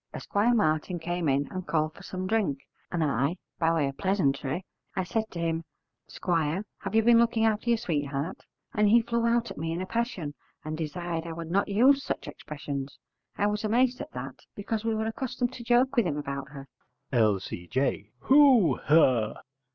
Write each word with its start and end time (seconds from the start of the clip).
Esquire 0.15 0.55
Martin 0.55 0.97
came 0.97 1.29
in 1.29 1.47
and 1.51 1.67
called 1.67 1.93
for 1.93 2.01
some 2.01 2.25
drink, 2.25 2.57
and 2.91 3.03
I, 3.03 3.37
by 3.59 3.71
way 3.71 3.87
of 3.87 3.99
pleasantry, 3.99 4.65
I 4.95 5.03
said 5.03 5.25
to 5.29 5.39
him, 5.39 5.63
"Squire, 6.07 6.65
have 6.79 6.95
you 6.95 7.03
been 7.03 7.19
looking 7.19 7.45
after 7.45 7.69
your 7.69 7.77
sweetheart?" 7.77 8.39
and 8.73 8.89
he 8.89 9.03
flew 9.03 9.27
out 9.27 9.51
at 9.51 9.59
me 9.59 9.71
in 9.71 9.79
a 9.79 9.85
passion 9.85 10.33
and 10.65 10.75
desired 10.75 11.27
I 11.27 11.33
would 11.33 11.51
not 11.51 11.67
use 11.67 12.03
such 12.03 12.27
expressions. 12.27 12.97
I 13.37 13.45
was 13.45 13.63
amazed 13.63 14.01
at 14.01 14.09
that, 14.13 14.39
because 14.55 14.83
we 14.83 14.95
were 14.95 15.05
accustomed 15.05 15.53
to 15.53 15.63
joke 15.63 15.95
with 15.95 16.07
him 16.07 16.17
about 16.17 16.49
her. 16.49 16.67
L.C.J. 17.13 18.09
Who, 18.21 18.77
her? 18.85 19.43